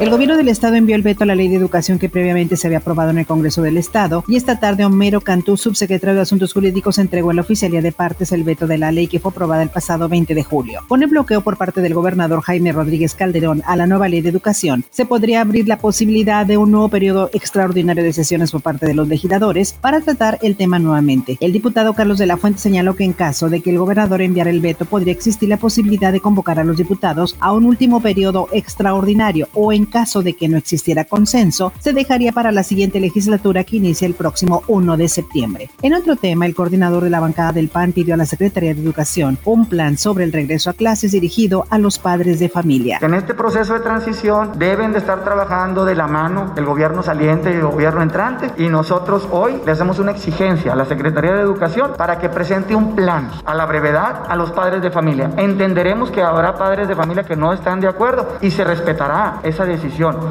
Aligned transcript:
El 0.00 0.10
gobierno 0.10 0.36
del 0.36 0.46
estado 0.46 0.76
envió 0.76 0.94
el 0.94 1.02
veto 1.02 1.24
a 1.24 1.26
la 1.26 1.34
ley 1.34 1.48
de 1.48 1.56
educación 1.56 1.98
que 1.98 2.08
previamente 2.08 2.56
se 2.56 2.68
había 2.68 2.78
aprobado 2.78 3.10
en 3.10 3.18
el 3.18 3.26
Congreso 3.26 3.62
del 3.62 3.76
Estado 3.76 4.22
y 4.28 4.36
esta 4.36 4.60
tarde 4.60 4.84
Homero 4.84 5.20
Cantú, 5.20 5.56
subsecretario 5.56 6.14
de 6.14 6.20
Asuntos 6.20 6.52
Jurídicos, 6.52 6.98
entregó 6.98 7.30
en 7.30 7.36
la 7.36 7.42
oficialía 7.42 7.82
de 7.82 7.90
partes 7.90 8.30
el 8.30 8.44
veto 8.44 8.68
de 8.68 8.78
la 8.78 8.92
ley 8.92 9.08
que 9.08 9.18
fue 9.18 9.32
aprobada 9.32 9.60
el 9.60 9.70
pasado 9.70 10.08
20 10.08 10.36
de 10.36 10.44
julio. 10.44 10.82
Con 10.86 11.02
el 11.02 11.08
bloqueo 11.08 11.40
por 11.40 11.56
parte 11.56 11.80
del 11.80 11.94
gobernador 11.94 12.42
Jaime 12.42 12.70
Rodríguez 12.70 13.16
Calderón 13.16 13.64
a 13.66 13.74
la 13.74 13.88
nueva 13.88 14.08
ley 14.08 14.20
de 14.20 14.28
educación, 14.28 14.84
se 14.88 15.04
podría 15.04 15.40
abrir 15.40 15.66
la 15.66 15.78
posibilidad 15.78 16.46
de 16.46 16.58
un 16.58 16.70
nuevo 16.70 16.88
periodo 16.88 17.28
extraordinario 17.32 18.04
de 18.04 18.12
sesiones 18.12 18.52
por 18.52 18.62
parte 18.62 18.86
de 18.86 18.94
los 18.94 19.08
legisladores 19.08 19.72
para 19.72 20.00
tratar 20.00 20.38
el 20.42 20.54
tema 20.54 20.78
nuevamente. 20.78 21.38
El 21.40 21.52
diputado 21.52 21.94
Carlos 21.94 22.18
de 22.18 22.26
la 22.26 22.36
Fuente 22.36 22.60
señaló 22.60 22.94
que 22.94 23.02
en 23.02 23.14
caso 23.14 23.48
de 23.48 23.62
que 23.62 23.70
el 23.70 23.78
gobernador 23.78 24.22
enviara 24.22 24.50
el 24.50 24.60
veto, 24.60 24.84
podría 24.84 25.12
existir 25.12 25.48
la 25.48 25.56
posibilidad 25.56 26.12
de 26.12 26.20
convocar 26.20 26.60
a 26.60 26.64
los 26.64 26.76
diputados 26.76 27.36
a 27.40 27.52
un 27.52 27.64
último 27.64 28.00
periodo 28.00 28.46
extraordinario 28.52 29.48
o 29.54 29.72
en 29.72 29.87
caso 29.88 30.22
de 30.22 30.34
que 30.34 30.48
no 30.48 30.56
existiera 30.56 31.04
consenso, 31.04 31.72
se 31.78 31.92
dejaría 31.92 32.32
para 32.32 32.52
la 32.52 32.62
siguiente 32.62 33.00
legislatura 33.00 33.64
que 33.64 33.76
inicia 33.76 34.06
el 34.06 34.14
próximo 34.14 34.62
1 34.68 34.96
de 34.96 35.08
septiembre. 35.08 35.70
En 35.82 35.94
otro 35.94 36.16
tema, 36.16 36.46
el 36.46 36.54
coordinador 36.54 37.04
de 37.04 37.10
la 37.10 37.20
bancada 37.20 37.52
del 37.52 37.68
PAN 37.68 37.92
pidió 37.92 38.14
a 38.14 38.16
la 38.16 38.26
Secretaría 38.26 38.74
de 38.74 38.80
Educación 38.80 39.38
un 39.44 39.66
plan 39.66 39.98
sobre 39.98 40.24
el 40.24 40.32
regreso 40.32 40.70
a 40.70 40.74
clases 40.74 41.12
dirigido 41.12 41.66
a 41.70 41.78
los 41.78 41.98
padres 41.98 42.38
de 42.40 42.48
familia. 42.48 42.98
En 43.02 43.14
este 43.14 43.34
proceso 43.34 43.74
de 43.74 43.80
transición 43.80 44.52
deben 44.58 44.92
de 44.92 44.98
estar 44.98 45.24
trabajando 45.24 45.84
de 45.84 45.94
la 45.94 46.06
mano 46.06 46.52
el 46.56 46.64
gobierno 46.64 47.02
saliente 47.02 47.50
y 47.50 47.54
el 47.54 47.66
gobierno 47.66 48.02
entrante 48.02 48.50
y 48.62 48.68
nosotros 48.68 49.28
hoy 49.30 49.60
le 49.64 49.72
hacemos 49.72 49.98
una 49.98 50.12
exigencia 50.12 50.72
a 50.72 50.76
la 50.76 50.84
Secretaría 50.84 51.32
de 51.32 51.40
Educación 51.40 51.92
para 51.96 52.18
que 52.18 52.28
presente 52.28 52.74
un 52.74 52.94
plan 52.94 53.30
a 53.44 53.54
la 53.54 53.66
brevedad 53.66 54.24
a 54.28 54.36
los 54.36 54.50
padres 54.52 54.82
de 54.82 54.90
familia. 54.90 55.30
Entenderemos 55.36 56.10
que 56.10 56.22
habrá 56.22 56.54
padres 56.54 56.88
de 56.88 56.96
familia 56.96 57.24
que 57.24 57.36
no 57.36 57.52
están 57.52 57.80
de 57.80 57.88
acuerdo 57.88 58.38
y 58.40 58.50
se 58.50 58.64
respetará 58.64 59.40
esa 59.42 59.64
decisión 59.64 59.77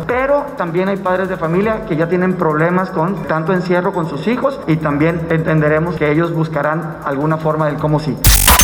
pero 0.06 0.45
también 0.58 0.90
hay 0.90 0.98
padres 0.98 1.30
de 1.30 1.38
familia 1.38 1.86
que 1.88 1.95
ya 1.95 2.08
tienen 2.08 2.34
problemas 2.34 2.90
con 2.90 3.23
tanto 3.23 3.53
encierro 3.53 3.94
con 3.94 4.08
sus 4.08 4.28
hijos 4.28 4.59
y 4.67 4.78
también 4.78 5.28
entenderemos 5.30 5.95
que 5.95 6.12
ellos 6.12 6.34
buscarán 6.34 6.98
alguna 7.03 7.38
forma 7.38 7.68
del 7.68 7.78
cómo 7.78 8.00
sí. 8.00 8.18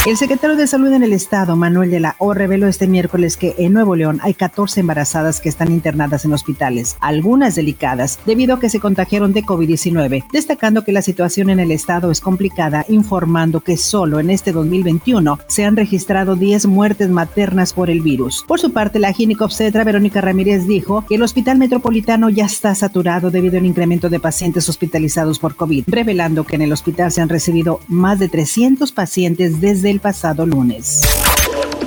El 0.06 0.18
secretario 0.18 0.58
de 0.58 0.68
Salud 0.68 0.92
en 0.92 1.02
el 1.04 1.14
Estado, 1.14 1.56
Manuel 1.56 1.90
de 1.90 2.02
la 2.02 2.18
O, 2.20 2.34
reveló 2.34 2.68
este 2.68 2.88
miércoles 2.88 3.38
que 3.38 3.56
en 3.58 3.72
Nuevo 3.72 3.96
León 3.96 4.20
hay 4.22 4.34
14 4.34 4.82
embarazadas 4.82 5.40
que 5.40 5.48
están 5.48 5.72
internadas 5.72 6.26
en 6.26 6.34
hospitales, 6.34 6.98
algunas 7.00 7.56
delicadas, 7.56 8.20
debido 8.26 8.56
a 8.56 8.60
que 8.60 8.68
se 8.68 8.82
contagiaron 8.82 9.32
de 9.32 9.44
COVID-19, 9.46 10.26
destacando 10.34 10.84
que 10.84 10.92
la 10.92 11.02
situación 11.02 11.50
en 11.50 11.62
el 11.62 11.72
Estado 11.72 12.12
es 12.12 12.20
complicada, 12.20 12.84
informando 12.90 13.62
que 13.62 13.78
solo 13.78 14.20
en 14.20 14.30
este 14.30 14.52
2021 14.52 15.40
se 15.48 15.64
han 15.64 15.78
registrado 15.78 16.36
10 16.36 16.66
muertes 16.66 17.08
maternas 17.08 17.72
por 17.72 17.90
el 17.90 18.02
virus. 18.02 18.44
Por 18.46 18.60
su 18.60 18.74
parte, 18.74 19.00
la 19.00 19.14
ginecobstetra 19.14 19.86
Verónica 19.86 20.20
Ramírez 20.20 20.68
dijo 20.68 21.06
que 21.08 21.16
el 21.16 21.24
Hospital 21.24 21.60
Metropolitano 21.60 22.30
ya 22.30 22.44
está 22.44 22.76
saturado 22.76 23.32
debido 23.32 23.58
al 23.58 23.66
incremento 23.66 24.10
de 24.10 24.20
pacientes 24.20 24.68
hospitalizados 24.68 25.40
por 25.40 25.56
COVID, 25.56 25.86
revelando 25.88 26.44
que 26.44 26.58
en 26.58 26.64
el 26.64 26.74
hospital 26.74 27.10
se 27.10 27.22
han 27.22 27.30
recibido 27.30 27.80
más 27.88 28.20
de 28.20 28.28
300 28.28 28.92
pacientes 28.92 29.62
desde 29.62 29.93
pasado 30.00 30.46
lunes. 30.46 31.02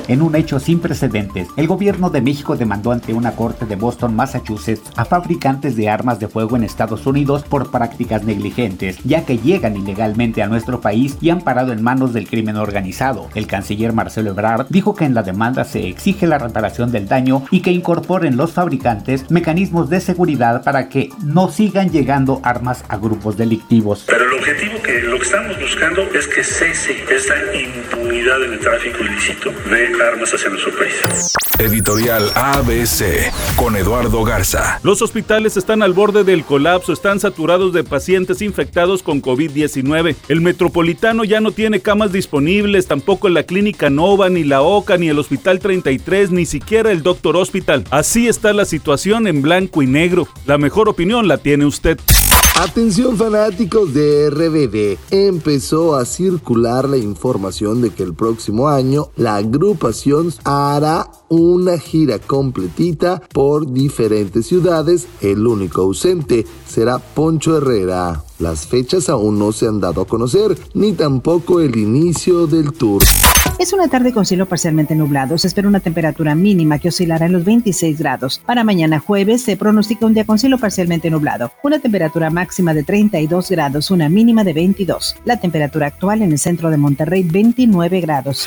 En 0.09 0.23
un 0.23 0.37
hecho 0.37 0.61
sin 0.61 0.79
precedentes, 0.79 1.49
el 1.57 1.67
gobierno 1.67 2.11
de 2.11 2.21
México 2.21 2.57
demandó 2.57 2.93
ante 2.93 3.13
una 3.13 3.33
corte 3.33 3.67
de 3.67 3.75
Boston, 3.75 4.15
Massachusetts, 4.15 4.93
a 4.95 5.05
fabricantes 5.05 5.75
de 5.75 5.89
armas 5.89 6.21
de 6.21 6.29
fuego 6.29 6.55
en 6.55 6.63
Estados 6.63 7.07
Unidos 7.07 7.43
por 7.43 7.73
prácticas 7.73 8.23
negligentes, 8.23 8.99
ya 9.03 9.25
que 9.25 9.39
llegan 9.39 9.77
ilegalmente 9.77 10.45
a 10.45 10.47
nuestro 10.47 10.81
país 10.81 11.19
y 11.21 11.31
han 11.31 11.41
parado 11.41 11.73
en 11.73 11.83
manos 11.83 12.13
del 12.13 12.29
crimen 12.29 12.57
organizado. 12.57 13.29
El 13.35 13.49
canciller 13.49 13.93
Marcelo 13.93 14.31
Ebrard 14.31 14.67
dijo 14.69 14.95
que 14.95 15.07
en 15.07 15.15
la 15.15 15.25
demanda 15.25 15.65
se 15.65 15.89
exige 15.89 16.29
la 16.29 16.39
reparación 16.39 16.93
del 16.93 17.09
daño 17.09 17.43
y 17.51 17.61
que 17.61 17.73
incorporen 17.73 18.37
los 18.37 18.53
fabricantes 18.53 19.29
mecanismos 19.29 19.91
de 19.91 20.01
seguridad 20.01 20.63
para 20.63 20.89
que 20.89 21.11
no 21.25 21.51
sigan 21.51 21.91
llegando 21.91 22.41
armas 22.45 22.85
a 22.89 22.97
grupos 22.97 23.37
delictivos. 23.37 24.05
Pero 24.07 24.25
el 24.25 24.39
objetivo 24.39 24.81
que 24.85 25.03
lo 25.03 25.19
que 25.19 25.25
estamos 25.25 25.59
buscando 25.59 26.03
es 26.15 26.29
que 26.29 26.45
cese 26.45 26.95
esta 27.11 27.35
impunidad 27.57 28.45
en 28.45 28.53
el 28.53 28.61
tráfico 28.61 29.03
ilícito 29.03 29.51
de 29.69 29.96
armas 30.01 30.33
hacia 30.33 30.51
nuestro 30.51 30.73
país. 30.77 31.33
Editorial 31.59 32.31
ABC 32.35 33.33
con 33.57 33.77
Eduardo 33.77 34.23
Garza. 34.25 34.79
Los 34.83 35.01
hospitales 35.01 35.57
están 35.57 35.83
al 35.83 35.95
borde 35.95 36.23
del 36.23 36.45
colapso, 36.45 36.93
están 36.93 37.19
saturados 37.19 37.73
de 37.73 37.83
pacientes 37.83 38.43
infectados 38.43 39.03
con 39.03 39.23
COVID-19. 39.23 40.17
El 40.29 40.41
metropolitano 40.43 41.25
ya 41.25 41.41
no 41.41 41.53
tiene 41.53 41.81
camas 41.81 42.13
disponibles, 42.13 42.87
tampoco 42.87 43.31
la 43.31 43.45
clínica 43.45 43.89
Nova, 43.89 44.29
ni 44.29 44.45
la 44.45 44.61
OCA, 44.61 44.99
ni 44.99 45.09
el 45.09 45.19
Hospital 45.19 45.59
33, 45.59 46.31
ni 46.31 46.45
siquiera 46.45 46.93
el 46.93 47.03
Doctor 47.03 47.37
Hospital. 47.37 47.85
Así 47.91 48.29
está 48.29 48.53
la 48.53 48.67
situación 48.67 49.27
en 49.27 49.41
blanco 49.41 49.83
y 49.83 49.87
negro. 49.87 50.29
La 50.45 50.59
mejor 50.59 50.89
opinión 50.89 51.27
la 51.27 51.39
tiene 51.39 51.65
usted. 51.65 51.99
Atención 52.59 53.19
fanáticos 53.19 53.93
de 53.93 54.31
RBD, 54.31 54.99
empezó 55.11 55.95
a 55.95 56.07
circular 56.07 56.89
la 56.89 56.97
información 56.97 57.83
de 57.83 57.91
que 57.91 58.03
el 58.03 58.15
próximo 58.15 58.71
año 58.71 59.11
la 59.15 59.37
agrupación 59.87 60.33
hará 60.45 61.09
una 61.29 61.79
gira 61.79 62.19
completita 62.19 63.23
por 63.33 63.73
diferentes 63.73 64.47
ciudades. 64.47 65.07
El 65.21 65.47
único 65.47 65.83
ausente 65.83 66.45
será 66.67 66.99
Poncho 66.99 67.57
Herrera. 67.57 68.23
Las 68.41 68.67
fechas 68.67 69.09
aún 69.09 69.39
no 69.39 69.53
se 69.53 69.67
han 69.67 69.81
dado 69.81 70.03
a 70.03 70.07
conocer, 70.07 70.59
ni 70.75 70.93
tampoco 70.93 71.61
el 71.61 71.77
inicio 71.77 72.47
del 72.47 72.73
tour. 72.73 73.03
Es 73.59 73.73
una 73.73 73.89
tarde 73.89 74.13
con 74.13 74.27
cielo 74.27 74.47
parcialmente 74.47 74.95
nublado. 74.95 75.39
Se 75.39 75.47
espera 75.47 75.69
una 75.69 75.81
temperatura 75.81 76.35
mínima 76.35 76.79
que 76.79 76.89
oscilará 76.89 77.27
en 77.27 77.33
los 77.33 77.45
26 77.45 77.99
grados. 77.99 78.43
Para 78.45 78.65
mañana 78.65 78.99
jueves 78.99 79.43
se 79.43 79.57
pronostica 79.57 80.05
un 80.05 80.13
día 80.13 80.27
con 80.27 80.39
cielo 80.39 80.59
parcialmente 80.59 81.09
nublado. 81.11 81.53
Una 81.63 81.79
temperatura 81.79 82.29
máxima 82.29 82.75
de 82.75 82.83
32 82.83 83.51
grados, 83.51 83.91
una 83.91 84.11
mínima 84.11 84.45
de 84.45 84.53
22. 84.53 85.17
La 85.25 85.41
temperatura 85.41 85.87
actual 85.87 86.21
en 86.21 86.33
el 86.33 86.39
centro 86.39 86.71
de 86.71 86.77
Monterrey 86.77 87.23
29 87.23 88.01
grados. 88.03 88.47